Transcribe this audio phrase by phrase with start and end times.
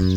[0.00, 0.08] 欢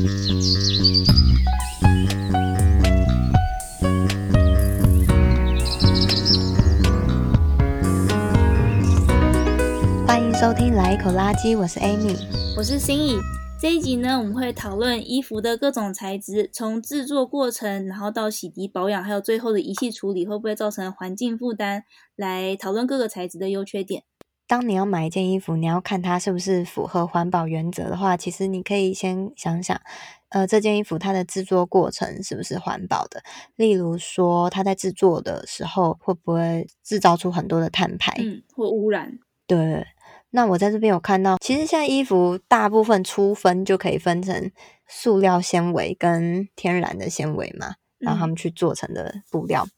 [10.21, 12.17] 迎收听《来一口垃圾》，我是 Amy，
[12.55, 13.17] 我是心怡。
[13.59, 21.83] 这一集呢，我们会讨论衣服的各种材质，从制作过程，然后到洗涤保养，还有最后的仪器处理，会不会造成环境负担？
[22.15, 24.03] 来讨论各个材质的优缺点。
[24.47, 29.79] 当你要买一件衣服，你要看它是不是符合环保原则的话，其实你可以先想想，
[30.29, 33.23] 呃，这件衣服它的制作过程是不是环保的？
[33.55, 39.17] 例如说，它在制作的时候会不会制造出很多的碳排，嗯，或污染？
[39.47, 39.85] 对。
[40.35, 44.51] 那我在这边有看到，其实现在衣服大部分粗分就可以分成
[44.87, 49.63] 塑料纤维跟天然的纤维嘛，然后他们去做成的布料。
[49.63, 49.69] 嗯，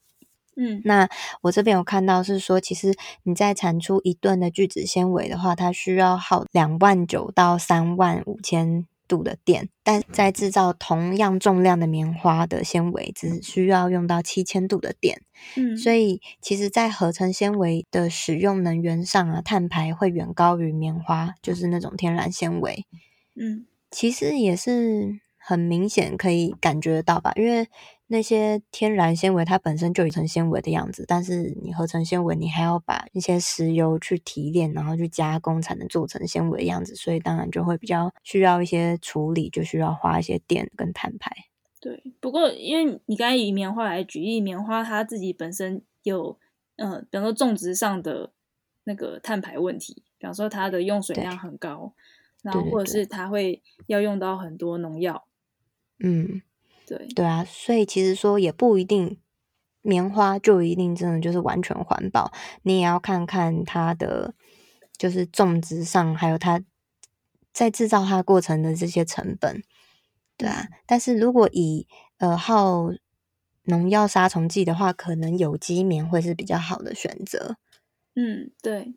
[0.84, 1.08] 那
[1.42, 15.20] 我这边有看到是说，其实你在产出一吨的聚酯纤维的话，它需要耗两万九到三万五千度的电，但在制造同样重量的棉花的纤维，只需要用到七千度的电。
[15.56, 22.86] 嗯，所以其实，在合成纤维的使用能源上啊，碳排会远高于棉花，就是那种天然纤维。
[23.34, 27.68] 嗯，其实也是很明显可以感觉到吧，因为。
[28.08, 41.34] 那些天然纤维它本身就有成纤维的样子，但是你合成纤维，你还要把一些石油去提炼，然后去加工才能做成纤维的样子，所以当然就会比较需要一些处理，就需要花一些电跟碳排。
[41.80, 46.38] 对，不过因为你刚才以棉花来举例，棉花它自己本身有，
[46.76, 48.30] 嗯、呃，比方说种植上的
[48.84, 51.92] 那个碳排问题，比方说它的用水量很高，
[52.42, 55.26] 然后或者是它会要用到很多农药，
[55.98, 56.42] 嗯。
[56.86, 59.18] 对对啊，所以其实说也不一定，
[59.82, 64.34] 棉花就一定真的就是完全环保，你也要看看它的
[64.96, 66.62] 就是种植上，还有它
[67.52, 69.62] 在制造它过程的这些成本，
[70.36, 70.68] 对啊。
[70.86, 71.86] 但是如果以
[72.18, 72.90] 呃耗
[73.64, 77.56] 农药杀虫剂的话，可能有机棉会是比较好的选择。
[78.14, 78.94] 嗯，对。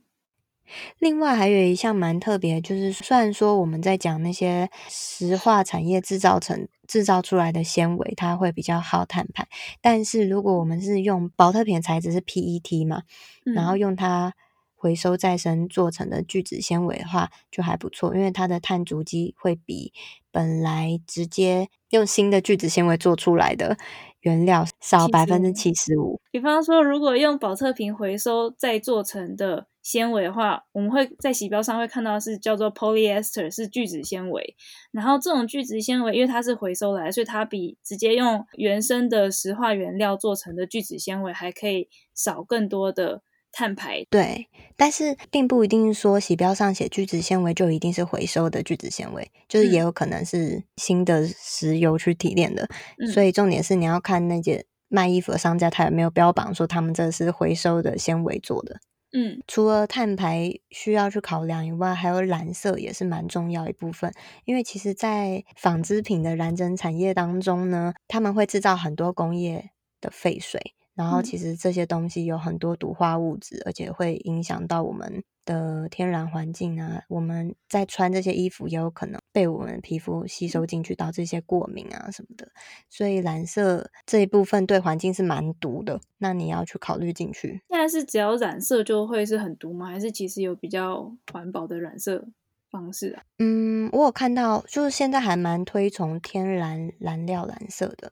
[0.98, 9.48] 另外还有一项蛮特别，就是虽然说我们在讲那些石化产业制造成制造出来的纤维，它会比较耗碳排，
[9.82, 13.04] 但是如果我们是用保特瓶材质是 PET 嘛，
[13.46, 14.34] 嗯、然后用它
[14.76, 19.94] 回收再生做成的聚酯纤维的话，就还不错，因为它的碳足迹会比
[20.32, 23.78] 本来直接用新的聚酯纤维做出来的
[24.22, 26.20] 原料少百分之七十五。
[26.32, 29.68] 比方说，如果用保特瓶回收再做成的。
[29.92, 34.56] 纤维的话，我们会在洗标上会看到是叫做 polyester，是聚酯纤维。
[34.92, 44.06] 然后这种聚酯纤维，因为它是回收来，所以它比直接用原生的石化原料做成的聚酯纤维还可以少更多的碳排。
[44.12, 44.48] 对，
[44.78, 52.70] 但是并不一定说洗标上写聚酯纤维就一定是回收的聚酯纤维，就是也有可能是新的石油去提炼的。
[53.00, 58.80] 嗯、所以重点是你要看那些卖衣服的商家，他有没有标榜说他们这是回收的纤维做的。
[59.14, 64.14] 嗯，除了碳排需要去考量以外，还有染色也是蛮重要一部分。
[64.46, 82.50] 因为其实，在纺织品的染整产业当中呢，他们会制造很多工业的废水，然后其实这些东西有很多毒化物质，而且会影响到我们的天然环境啊，我们在穿这些衣服也有可能被我们皮肤吸收进去，导致一些过敏啊什么的。
[82.90, 87.62] 所以染色这一部分对环境是蛮毒的，那你要去考虑进去。
[87.70, 89.88] 现在是只要染色就会是很毒吗？
[89.88, 92.28] 还是其实有比较环保的染色
[92.70, 93.24] 方式啊？
[93.38, 98.12] 嗯，我有看到，就是现在还蛮推崇天然染料染色的。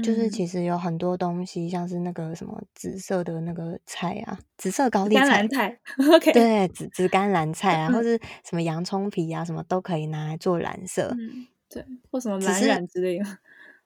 [0.00, 5.78] 就是其实有很多东西，像是那个什么紫色的那个菜啊，紫色高丽菜，菜，
[6.16, 13.24] OK，对，紫紫甘蓝菜啊，或是什么洋葱皮啊，什么都可以拿来做染色，嗯，对，或什么蓝染之类的，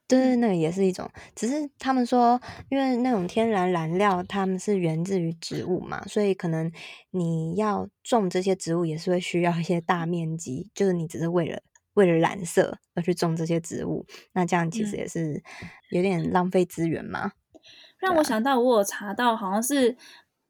[0.08, 1.10] 对，那个也是一种。
[1.34, 2.40] 只是他们说，
[2.70, 6.70] 因为那种天然燃料，他们是源自于植物嘛，所以可能
[7.10, 11.60] 你要种这些植物，也是会需要一些大面积，就是你只是为了。
[11.96, 15.42] 为了染色而去种这些植物，那这样其实也是
[15.90, 17.32] 有点浪费资源嘛。
[17.52, 17.60] 嗯、
[17.98, 19.96] 让我想到，我有查到，好像是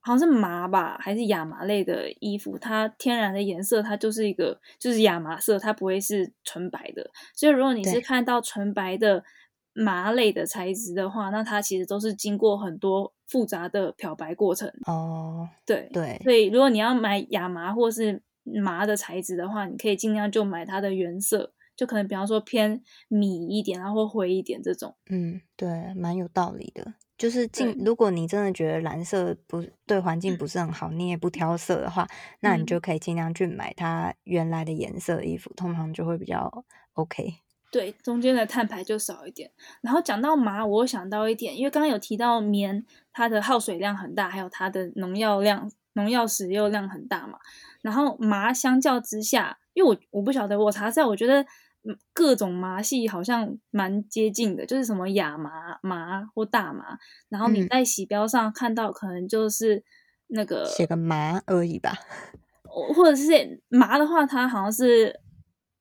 [0.00, 7.10] 好像是麻吧，还是亚麻类的衣服，它天然的颜色它就是一个就是亚麻色，它不会是纯白的。
[7.34, 9.25] 所以如果你是看到纯白的
[9.72, 14.72] 麻类的材质的话，那它其实都是经过很多复杂的漂白过程。
[14.87, 18.22] 哦，对对，所以如果你要买亚麻或是
[18.62, 24.96] 麻的材质的话，你可以尽量就买它的原色，就可能比方说偏米一点，然后灰一点这种。
[25.10, 26.94] 嗯，对，蛮有道理的。
[27.19, 32.06] 就是尽，如果你真的觉得蓝色不对环境不是很好，你也不挑色的话，
[32.40, 37.37] 那你就可以尽量去买它原来的颜色的衣服，通常就会比较 OK。
[37.72, 39.50] 对，中间的碳排就少一点。
[39.81, 47.38] 然后讲到麻，我想到一点，因为刚刚有提到棉，它的耗水量很大，还有它的农药量、农药使用量很大嘛。
[47.87, 51.47] 然后麻相较之下，因为我我不晓得，我查下，我觉得
[52.12, 56.99] 各种麻系好像蛮接近的，就是什么亚麻、麻或大麻。
[57.29, 59.85] 然后你在洗标上看到，可能就是
[60.27, 61.94] 那个写个麻而已吧，
[62.94, 65.21] 或者是麻的话，它好像是。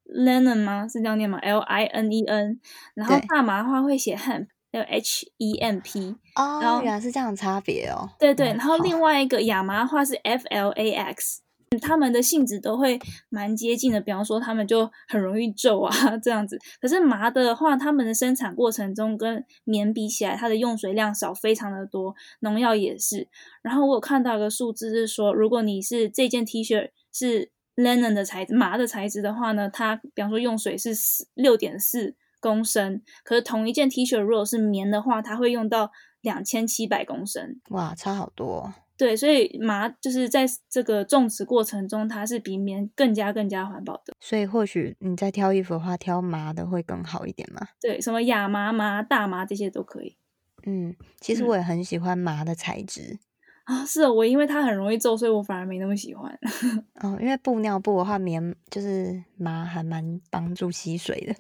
[0.07, 0.87] Linen 吗？
[0.87, 2.59] 是这样念吗？L I N E N。
[2.93, 4.45] 然后大麻的话会写 hemp。
[4.69, 6.15] 有 H E M P。
[6.35, 8.07] 哦，然后原来是这样差别哦。
[8.19, 11.41] 对对，然后另外一个亚麻的话是 F L A X，
[11.79, 12.99] 它们的性质都会
[13.29, 14.01] 蛮接近的。
[14.01, 15.91] 比方说，它们就很容易皱啊
[16.21, 16.59] 这样子。
[16.79, 23.27] 可是麻的话，它们的生产过程中跟棉比起来，它的用水量少非常的多，农药也是。
[23.61, 27.51] 然后我有看到一个数字是说，如果你是这件 T 恤是。
[27.77, 37.59] linen 的材质，麻的材质的话呢，它比方说用水是四六点四公升，可是同一件 T 恤如果是棉的话，它会用到两千七百公升。
[37.71, 38.73] 哇，差好多。
[38.97, 44.13] 对，所以麻就是在这个种植过程中，它是比棉更加更加环保的。
[44.19, 47.67] 所以或许你在挑衣服的话，挑麻的会更好一点嘛？
[47.81, 50.17] 对，什么亚麻、麻、大麻这些都可以。
[50.65, 53.01] 嗯，其实我也很喜欢麻的材质。
[53.01, 53.19] 嗯
[53.65, 56.31] 啊，是哦，我因为它很容易皱，所以我反而没那么喜欢。
[57.01, 61.35] 哦，因为布尿布的话，棉就是麻还蛮帮助吸水的。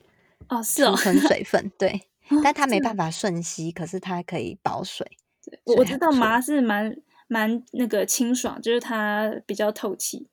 [0.49, 1.89] 哦，是哦，储存 水分，对，
[2.29, 5.05] 哦、但它没办法瞬吸，可是它可以保水。
[5.45, 10.27] 对，我知道麻是蛮蛮那个清爽，就是它比较透气。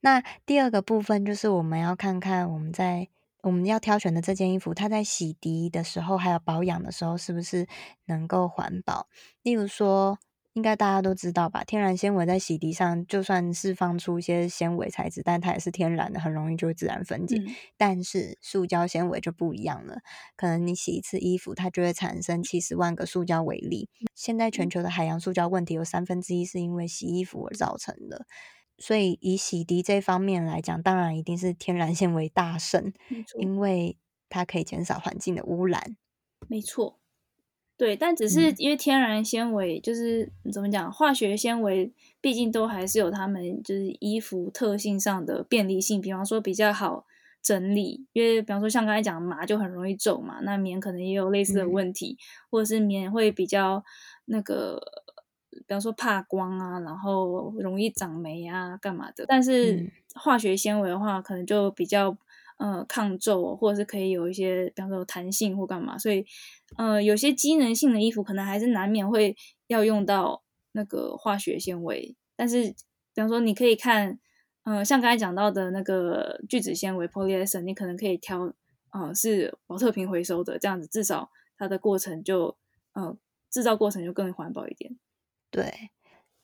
[0.00, 3.08] 那第二个部分就是我们要看看我们在
[3.42, 7.66] 我们要挑选的这件衣服，它在洗涤的时候还有保养的时候，是不是
[8.06, 9.08] 能够环保？
[9.42, 10.18] 例如说。
[10.58, 11.62] 应该大家都知道吧？
[11.62, 17.36] 天然纤维在洗涤上，就算释放出一些纤维材质，但它也是天然的，很容易就会自然分解。
[17.36, 19.98] 嗯、但是塑胶纤维就不一样了，
[20.36, 23.88] 可能你洗一次衣服，它就会产生七十万个塑胶微粒。
[24.16, 28.26] 现在全球的海洋塑胶问题有三分之一是因为洗衣服而造成的，
[28.78, 32.92] 所以以洗涤这方面来讲，当然一定是天然纤维大胜，
[33.38, 33.96] 因为
[34.28, 35.96] 它可以减少环境的污染。
[36.48, 36.98] 没错。
[37.78, 47.06] 对，但只是因为天然纤维就是、嗯、怎么讲，化学纤维毕竟都还是有它们就是衣服特性上的便利性，比方说比较好
[47.40, 53.84] 整理，因为比方说像刚才讲麻就很容易皱嘛，那棉可能也有类似的问题，嗯、或者是棉会比较
[54.24, 54.80] 那个，
[55.52, 59.24] 比方说怕光啊，然后容易长霉啊，干嘛的。
[59.28, 62.18] 但是化学纤维的话，可能就比较。
[62.58, 66.26] 呃，抗皱或者是可以有一些，比方说弹性或干嘛，所以，
[66.76, 69.36] 呃，有些机能性的衣服可能还是难免会
[69.68, 72.16] 要用到那个化学纤维。
[72.36, 72.64] 但是，
[73.14, 74.18] 比方说你可以看，
[74.64, 78.52] 呃，像刚才讲到的那个聚酯纤维 polyester，你可能可以挑，
[78.90, 82.56] 呃，是宝特瓶回收的，这样子至少它的过程就，
[82.92, 83.16] 呃，
[83.50, 84.98] 制造过程就更环保一点。
[85.50, 85.90] 对。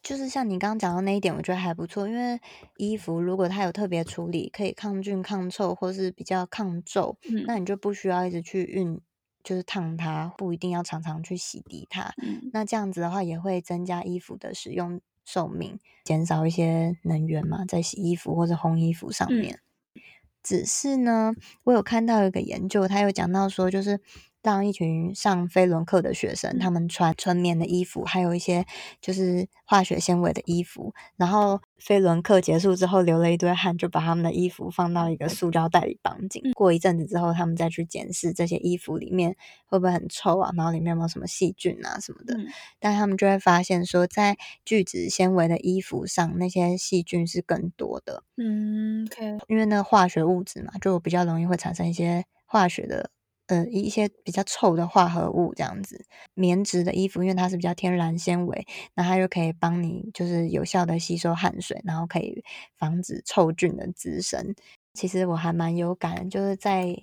[0.04, 2.38] 就是像你刚刚讲到那一点，我觉得还不错，因为
[2.76, 9.00] 衣服如果它有特别处理，可以抗菌、抗臭，或是比较抗皱，嗯，那你就不需要一直去熨，
[9.42, 12.12] 就是烫它，不一定要常常去洗涤它。
[12.22, 19.60] 嗯，那这样子的话，也会增加衣服的使用寿命，减少一些能源嘛，在洗衣服或者烘衣服上面。
[19.94, 20.02] 嗯，
[20.42, 23.98] 只是呢，我有看到一个研究，他有讲到说，就是。
[24.44, 28.66] 当一群上飞轮课的学生，他们穿纯棉的衣服，还有一些
[29.00, 36.42] 就是化学纤维的衣服，然后飞轮课结束之后流了一堆汗，就把他们的衣服放到一个塑胶袋里绑紧。
[36.52, 42.36] 过一阵子之后，他们再去检视这些衣服里面会不会很臭啊，然后里面有没有什么细菌啊什么的。
[42.78, 48.22] 但他们就会发现说，在聚酯纤维的衣服上，那些细菌是更多的。
[48.36, 53.10] 嗯，OK，因为那个化学物质嘛，就比较容易会产生一些化学的。
[53.46, 62.42] 呃，一些比较臭的化合物这样子，棉质的衣服，因为它是比较天然纤维，那它就可以帮你就是有效的吸收汗水，然后可以
[62.78, 64.54] 防止臭菌的滋生。
[64.94, 66.96] 其实我还蛮有感，就是在。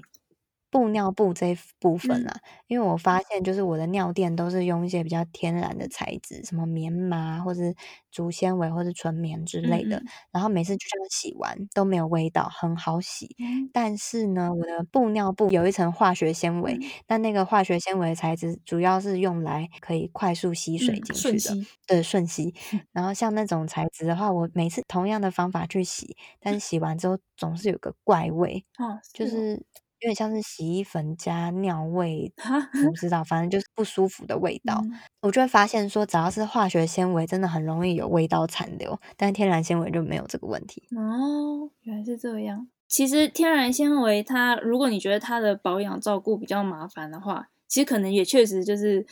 [0.71, 2.33] 布尿布这一部分啊，
[2.67, 7.75] 因为我发现就是我的尿垫都是用一些比较天然的材质，什么棉麻或是
[8.09, 10.01] 竹纤维或是纯棉之类的，
[10.31, 13.35] 然后每次就这样洗完都没有味道，很好洗。
[13.73, 22.55] 但是呢，我的布尿布有一层化学纤维，但那个化学纤维材质主要是用来可以快速吸水进去的，对，瞬吸。
[22.93, 28.65] 然后像那种材质的话，我每次同样的方法去洗，但是洗完之后总是有个怪味，
[29.13, 29.61] 就是。
[30.01, 32.31] 有点像是洗衣粉加尿味，
[32.85, 34.81] 我不知道，反正就是不舒服的味道。
[34.83, 40.83] 嗯、我就会发现说，只要是化学纤维，真的很容易有味道残留，但天然纤维就没有这个问题。
[40.95, 42.67] 哦，原来是这样。
[42.87, 49.05] 其实天然纤维它，如果你觉得它的保养照顾比较麻烦的话，其实可能也确实就是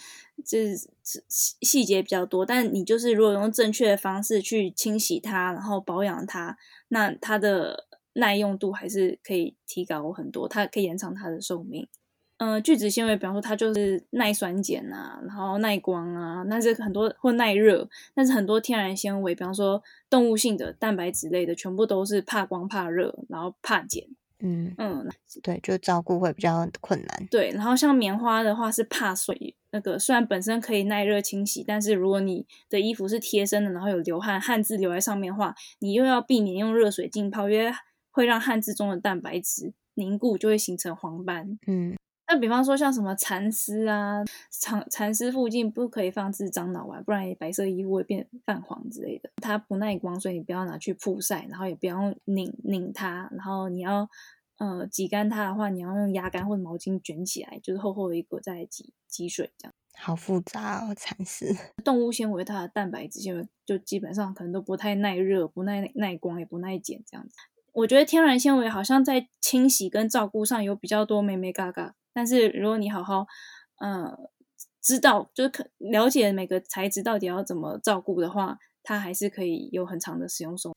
[0.45, 0.75] 就是
[1.29, 2.45] 细节比较多。
[2.45, 6.57] 但你就是如果用正确的方式去清洗它，然后保养它，
[6.89, 7.85] 那它的
[8.19, 11.87] 耐用度还是可以提高很多，它可以延长它的寿命。
[12.37, 24.03] 嗯、呃，聚酯纤维，比方说它就是耐酸碱啊，然后耐光啊，那是很多或耐热，但是很多天然纤维，比方说动物性的蛋白质类的，全部都是怕光、怕热，然后怕碱。
[24.41, 25.05] 嗯嗯，
[25.43, 27.27] 对，就照顾会比较困难。
[27.29, 37.69] 对，然后像棉花的话是怕水，那个虽然本身可以耐热清洗，但是如果你的衣服是贴身的，然后有流汗，汗渍留在上面的话，你又要避免用热水浸泡，因为
[38.11, 41.59] 会让汗渍中的蛋白质凝固，就会形成黄斑。
[41.67, 41.95] 嗯。
[42.31, 49.31] 那比方说像什么蚕丝啊，蚕蚕丝附近不可以放置樟脑丸，不然白色衣服会变泛黄之类的。
[49.37, 54.07] 它不耐光，所以你不要拿去曝晒，然后也不要用拧拧它，然后你要
[54.59, 59.73] 呃挤干它的话，你要用压干或者毛巾卷起来，就是厚厚的一个再挤挤水这样。
[59.97, 61.47] 好复杂哦，蚕丝。
[61.83, 67.35] 动物纤维它的蛋白质纤维就基本上可能都不太耐热，不耐耐光，也不耐碱这样子。
[67.73, 71.95] 我觉得天然纤维好像在清洗跟照顾上有比较多眉眉嘎嘎。
[72.13, 73.25] 但是如果你好好，
[73.79, 74.17] 呃，
[74.81, 80.75] 知道就是可了解每个材质到底要怎么照顾的话，它还是可以有很长的使用寿命。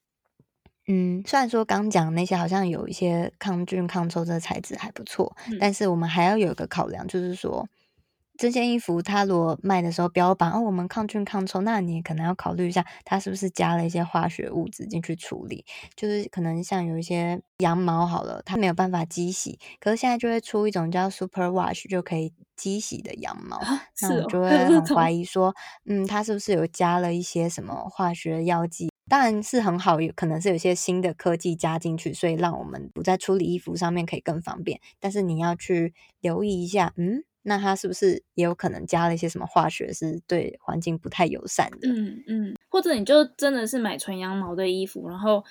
[0.88, 7.68] 嗯，虽然说刚讲那些好像有一些抗菌抗臭这材质还不错，嗯，但是我们还要有一个考量，就是说。
[8.38, 15.64] 这件衣服，它如果卖的时候标榜哦，我们抗菌抗臭，那你可能要考虑一下，它是不是加了一些化学物质进去处理？
[15.94, 28.90] 就是可能像有一些羊毛好了，它没有办法机洗，可是现在就会出一种叫 Super Wash 就可以机洗的羊毛，啊、那我就 会很怀疑说，嗯，它是不是有加了一些什么化学药剂？
[29.08, 34.80] 当然是很好，有可能是有些新的科技加进去，所以让我们不在处理衣服上面可以更方便。
[34.98, 37.24] 但是你要去留意一下，嗯。
[37.42, 41.88] 那它是不是也有可能加了一些什么化学，是对环境不太友善的？
[41.88, 45.42] 嗯嗯，或者你就真的是买纯羊毛的衣服，然后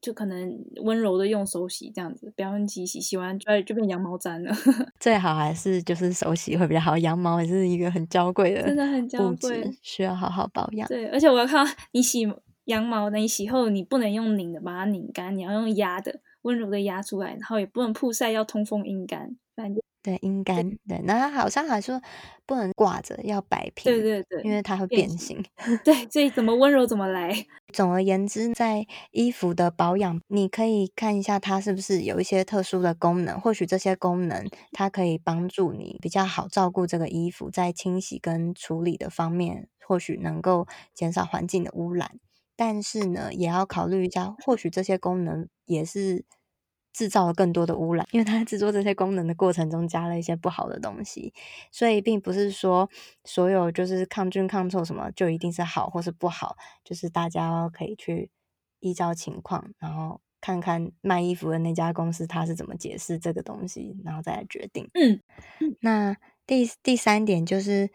[0.00, 4.54] 就可能温柔的用手洗这样子，不要用机洗，洗完就就变羊毛毡了。
[5.00, 10.88] 最好还是就是手洗会比较好，羊毛也是一个很娇贵的，真的很娇贵，需要好好保养。
[10.88, 12.26] 对，而且我要看你洗
[12.66, 19.82] 羊毛，等你洗后你不能用拧的把它拧干，你要用压的，温柔的压出来，然后也不能曝晒，要通风阴干，反正。
[20.04, 20.78] 对，阴干。
[20.88, 22.00] 对，那它好像还说
[22.46, 23.84] 不能挂着，要摆平。
[23.84, 25.44] 对对对，因为它会变形。
[25.84, 27.46] 对，所以怎么温柔怎么来。
[27.72, 33.38] 总而言之，在衣服的保养，你可以看一下它是不是有一些特殊的功能。
[33.40, 42.18] 或许这些功能它可以帮助你比较好照顾这个衣服，在清洗跟处理的方面，或许能够减少环境的污染。
[42.56, 46.24] 但是呢，也要考虑一下，或许这些功能也是。
[46.92, 51.32] 制造了更多的污染，因为它制作这些功能的过程中加了一些不好的东西，
[51.70, 52.90] 所以并不是说
[53.24, 58.30] 所有就是抗菌抗臭什么就一定是好或是不好，就是大家可以去
[58.80, 64.90] 依照情况，然后看看卖衣服的那家公司他是怎么解释这个东西，然后再来决定。
[64.94, 65.20] 嗯，
[65.80, 66.16] 那
[66.46, 67.90] 第第三点就是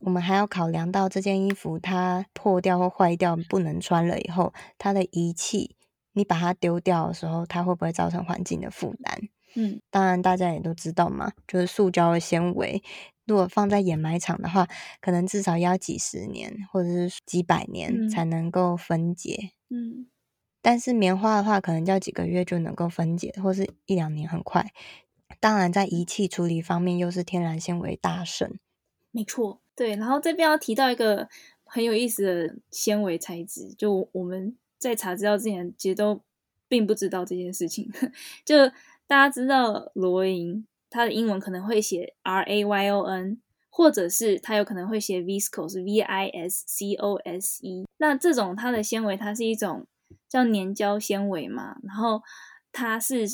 [0.00, 5.76] 我们还要考量到这件衣服它破掉或坏掉不能穿了以后，它的遗弃。
[6.12, 9.28] 你把它丢掉的时候，它会不会造成环境的负担？
[9.54, 12.82] 嗯，当然大家也都知道嘛，就是塑胶的纤维，
[13.26, 14.66] 如果放在掩埋场的话，
[15.00, 19.50] 可能至少要几十年或者是几百年才能够分解。
[19.68, 20.06] 嗯，
[20.62, 24.72] 但是棉花的话，可能要几个月就能够分解，或是一两年很快。
[25.38, 28.58] 当然，在仪器处理方面，又是天然纤维大胜。
[29.10, 29.96] 没错，对。
[29.96, 31.28] 然后这边要提到一个
[31.64, 34.56] 很有意思的纤维材质，就我们。
[34.82, 36.20] 在查资料之前，其实都
[36.68, 37.90] 并不知道这件事情。
[38.44, 38.56] 就
[39.06, 47.86] 大家知道罗银，它的英文可能会写 R A Y O N，或者是它有可能会写 Viscose V I S C O S E。
[47.98, 49.86] 那这种它的纤维，它是一种
[50.28, 52.22] 叫粘胶纤维嘛，然后
[52.72, 53.26] 它是。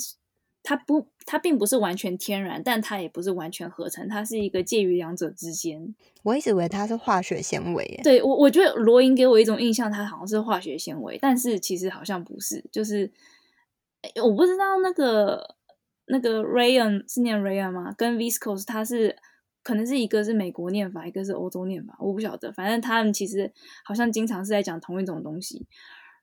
[0.61, 5.95] 它不，它并不是完全天然，但它也不是完全合成，它是一个介于两者之间。
[6.23, 7.99] 我一直以为它是化学纤维。
[8.03, 12.63] 对，我，我觉得罗莹给我一种印象，它好像是化学纤维，但是其实好像不是。
[12.71, 13.11] 就是
[14.21, 15.55] 我不知道那个
[16.07, 17.93] 那个 Rayon 是念 Rayon 吗？
[17.97, 19.15] 跟 Viscose 它是
[19.63, 22.51] 可能是一个是美国念法，一个是欧洲念法，我不晓得。
[22.51, 23.51] 反正他们其实
[23.85, 25.65] 好像经常是在讲同一种东西。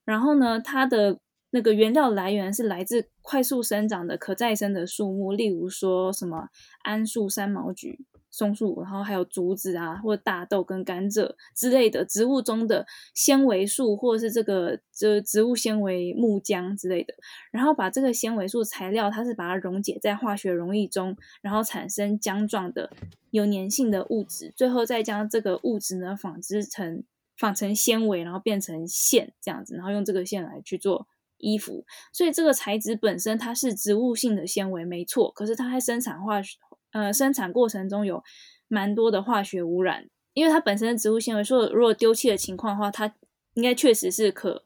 [0.04, 1.18] 然后呢，它的。
[1.50, 6.48] 那个原料来源是来自快速生长的可再生的树木，例如说什么
[6.84, 17.14] 桉树、三毛菊，松树，然后还有竹子啊，或大豆跟甘蔗之类的植物中的纤维素，或者是这个这植物纤维木浆之类的，
[17.50, 22.90] 然后把这个纤维素材料，它是把它溶解在化学溶液中，然后产生浆状的
[23.30, 27.04] 有粘性的物质，最后再将这个物质呢纺织成
[27.38, 31.06] 纺成纤维，然后变成线这样子，然后用这个线来去做
[31.38, 31.84] 衣服。
[32.12, 36.56] 所以这个材质本身它是植物性的纤维，没错，可是它在生产化学。
[36.92, 38.22] 呃，生产过程中有
[38.68, 43.12] 蛮多的化学污染，因为它本身的植物纤维，说如果丢弃的情况的话，它
[43.52, 44.64] 应该确实是可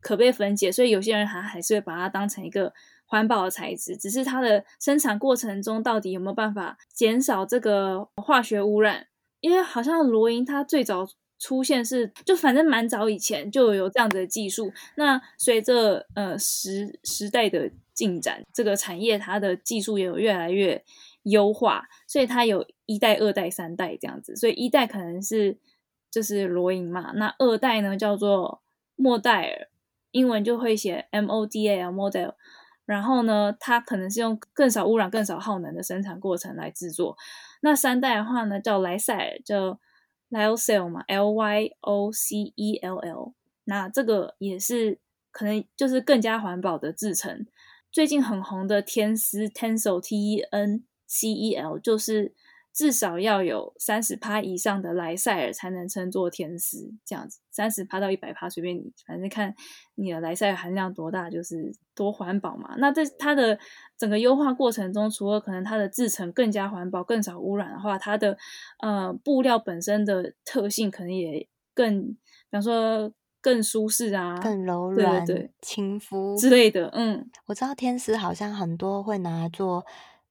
[0.00, 2.72] 可被分解，所以有些人还还是会把它当成一个
[3.04, 3.94] 环保的材质。
[3.94, 9.08] 只是它的生产过程中到底有没有办法减少这个化学污染？
[9.40, 11.06] 因为好像罗莹它最早
[11.38, 14.72] 出现是就反正蛮早以前就有这样子的技术。
[14.96, 20.84] 那随着呃时时代的进展，这个产业它的技术也有越来越。
[21.28, 24.36] 优化，所以它有一代、二代、三代这样子。
[24.36, 25.58] 所以一代可能是
[26.08, 28.62] 就是罗银嘛，那二代呢叫做
[28.94, 29.66] 莫代尔，
[30.12, 32.34] 英文就会写 M O D A L，model。
[32.84, 37.16] 然后呢，它可能是用更少污染、更少耗能的生产过程来制作。
[37.60, 39.80] 那三代的话呢，叫莱赛尔，叫
[40.30, 43.34] Lyocell 嘛，L Y O C E L L。
[43.64, 44.98] 那这个也是
[45.30, 47.46] 可能就是更加环保的制成。
[47.90, 50.84] 最近很红的天丝 Tencel T E N。
[51.08, 52.34] CEL 就是
[52.76, 59.54] 至少要有三十趴以上的莱赛尔才能称作天丝，这样子三十趴到一百趴随便你，反正看
[59.94, 62.74] 你的莱赛尔含量多大，就是多环保嘛。
[62.76, 63.58] 那在它的
[63.96, 68.36] 整个优化过程中，除了可能它的制成更加环保、更少污染的话，它的
[68.82, 72.18] 呃布料本身的特性可能也更，比
[72.50, 76.88] 方说更舒适啊，更柔软、对对亲肤之类的。
[76.88, 79.86] 嗯，我知道天丝好像很多会拿来做。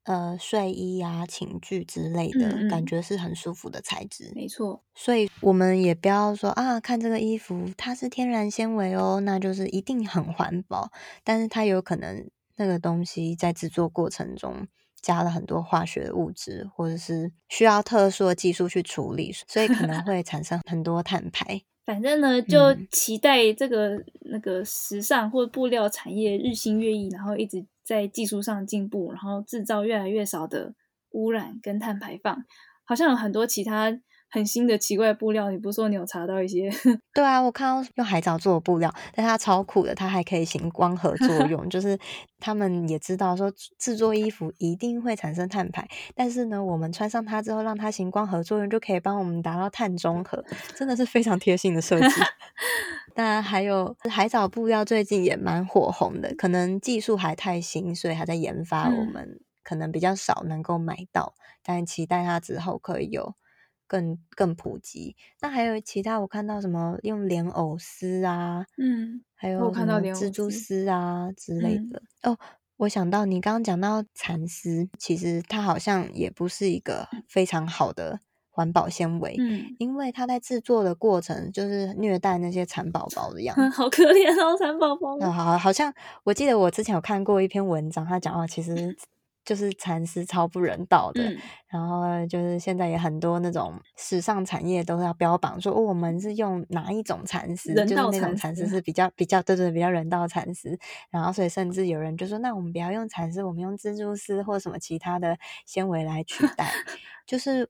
[0.05, 4.31] 呃，睡衣啊、寝具之类的，嗯嗯，感觉是很舒服的材质。
[4.35, 10.91] 没错，所以我们也不要说啊，看这个衣服它是天然纤维哦，那就是一定很环保。
[11.23, 14.67] 但是它有可能那个东西在制作过程中
[15.01, 21.63] 加了很多化学物质，或者是需要特殊的技术去处理，所以可能 会产生很多碳排。
[21.85, 30.73] 反正呢，就期待这个、嗯、那个时尚或布料产业日新月异，然后一直在技术上进步，然后制造越来越少的
[31.11, 32.43] 污染跟碳排放。
[32.83, 33.99] 好像有很多其他。
[34.35, 36.69] 很新的奇怪的布料，你不是说你有查到一些？
[37.15, 41.97] 对啊，我看到用海藻做的布料，但它超酷的，它还可以行光合作 用，就是
[42.37, 50.43] 他们也知道说制作衣服一定会产生碳排，但是呢，我们穿上它之后，让它行光合作用，就可以帮我们达到碳中和，
[50.75, 52.05] 真的是非常贴心的设计。
[53.15, 63.33] 当然还有海藻布料最近也蛮火红的，可能技术还太新，所以还在研发，我们可能比较少能够买到，嗯、但期待它之后可以有。
[63.87, 72.01] 更更普及，那还有其他我看到什么用莲藕丝啊，嗯，还有什么蜘蛛丝啊之类的。
[72.21, 72.39] 嗯、哦，
[72.77, 78.19] 我想到你刚刚讲到蚕丝，其实它好像也不是一个非常好的
[78.49, 85.17] 环保纤维，嗯，因为它在制作的过程就是虐待那些蚕宝宝的样 子，嗯、好可怜哦，蚕宝宝。
[85.19, 85.93] 好好，好像
[86.23, 88.95] 我记得我之前有看过一篇文章，他讲到其实。
[89.45, 100.77] 就是蚕丝超不人道的，嗯、然后就是现在也很多那种时尚产业都要标榜说，哦，我们是用哪一种蚕丝，就是那种蚕丝是比较比较对对比较人道蚕丝，
[101.11, 106.71] 然后所以甚至有人就说，那我们不要用蚕丝，我们用蜘蛛丝或什么其他的纤维来取代。
[107.27, 107.69] 就是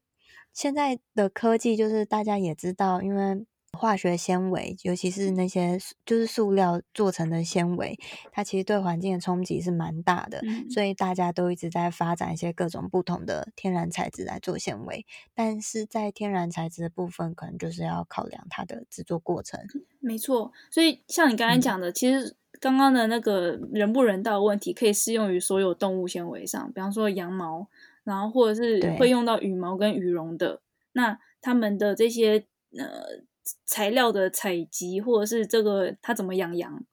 [0.53, 3.45] 现在的科技，就是大家也知道，因为。
[3.75, 7.99] 化学纤维，尤其是那些就是塑料做成的纤维，
[8.31, 15.05] 它其实对环境的冲击是蛮大的，嗯、所以大家都一直在发展一些各种不同的天然材质来做纤维。
[15.33, 19.59] 但是在天然材质的部分，可能就是要考量它的制作过程。
[19.99, 27.67] 没错，所以像你刚才讲的，嗯、其实刚刚的那个人不人道的问题，可以适用于所有动物纤维上，比方说羊毛，
[28.03, 30.61] 然后或者是会用到羽毛跟羽绒的，
[30.93, 32.45] 那他们的这些
[32.77, 33.23] 呃。
[33.65, 36.83] 材料的采集，或者是这个它怎么养羊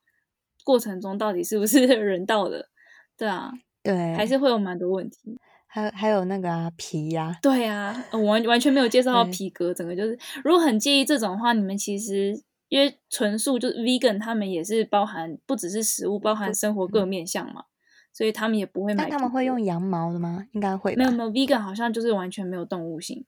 [0.65, 2.69] 过程中，到底是不是 人道的？
[3.17, 5.39] 对啊，对，还是会有蛮多问题。
[5.67, 12.39] 还有还有那个啊皮呀、啊，对啊，我完完全没有介绍到皮革，整个就是，如果很介意这种的话，你们其实
[12.69, 17.65] 因为纯素就是 vegan，他们也是包含不只是食物，包含生活各面向嘛，
[18.13, 19.05] 所以他们也不会买。
[19.05, 20.45] 但他们会用羊毛的吗？
[20.53, 20.95] 应该会。
[20.95, 23.25] 没有没有，vegan 好像就是完全没有动物性。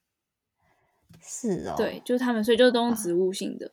[1.27, 3.73] 是哦，对，就是他们，所以就是都用植物性的，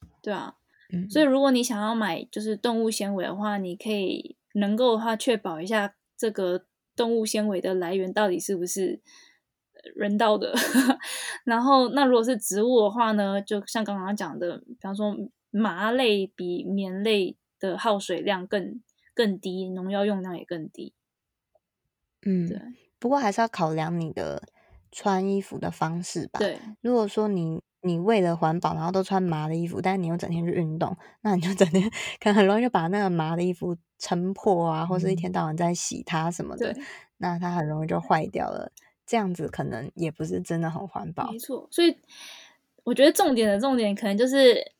[0.00, 0.56] 啊对啊，
[0.92, 9.00] 嗯，所以如果你想要买就是动物纤维的话，你可以能够的话确保一下这个动物纤维的来源到底是不是
[9.94, 10.54] 人道的。
[11.44, 15.16] 然后，那如果是植物的话呢，就像刚刚讲的，比方说
[15.50, 18.80] 麻类比棉类的耗水量更
[19.14, 20.92] 更低，农药用量也更低。
[22.24, 22.60] 嗯，对。
[22.98, 24.40] 不过还是要考量你的
[24.92, 26.38] 穿衣服的方式吧。
[26.38, 36.76] 对，如果说你你为了环保，然后都穿麻的衣服，但是你又整天去运动，那你就整天 可能很容易就把那个麻的衣服撑破啊，或者一天到晚在洗它什么的，
[37.16, 38.70] 那它很容易就坏掉了。
[39.04, 41.32] 这样子可能也不是真的很环保。
[41.32, 41.96] 没错，所以
[42.84, 44.72] 我觉得重点的重点可能就是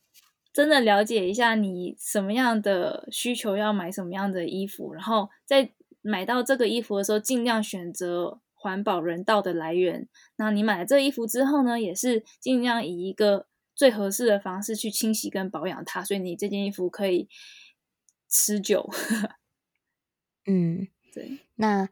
[0.53, 5.73] 真的了解一下你什么样的需求要买什么样的衣服，然后在。
[6.05, 10.09] 买到这个衣服的时候，尽量选择环保人道的来源。
[10.37, 17.29] 那你买了这衣服之后呢，也是尽量以一个最合适的方式去清洗跟保养它，所以你这件衣服可以
[18.31, 18.89] 持久。
[20.47, 21.41] 嗯，对。
[21.57, 21.89] 那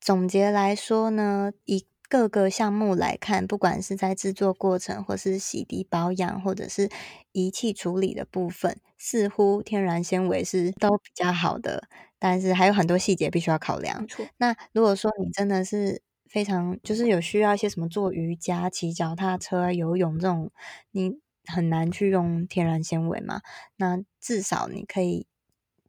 [0.00, 6.88] 总结来说呢，以各个项目来看，不管是在制作过程，或是洗涤保养，或者是
[7.32, 11.88] 仪器处理的部分，似乎天然纤维是都比较好的。
[12.18, 14.06] 但是还有很多细节必须要考量。
[14.38, 20.50] 那如果说你真的是非常就是有需要一些什么做瑜伽、骑脚踏车、游泳这种，
[20.90, 23.40] 你很难去用天然纤维嘛？
[23.76, 25.26] 那至少你可以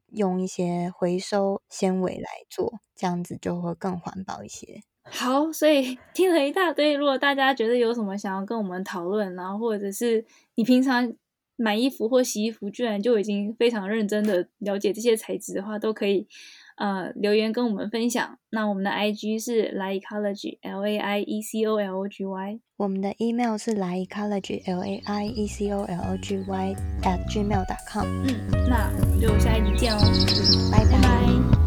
[0.08, 4.82] 用一些回收纤维来做，这样子就会更环保一些。
[5.02, 6.94] 好，所以听了一大堆。
[6.94, 11.12] 如果大家觉得有什么想要跟我们讨论，然后或者是你平常。
[11.62, 16.26] 买衣服或洗衣服，居然就已经非常认真的了解这些材质的话，都可以
[16.76, 18.38] 呃留言跟我们分享。
[18.50, 23.72] 那我们的 IG 是 laiecology L A I E C O L O G Y，我们的 email 是
[23.74, 28.06] laiecology L A I E C O L O G Y at gmail dot com。
[28.24, 28.34] 嗯，
[28.68, 30.00] 那我们就下一集见哦，
[30.72, 30.92] 拜拜。
[30.92, 31.59] 拜拜。